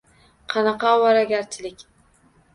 Qanaqa 0.53 0.95
ovoragarchilik 0.95 1.79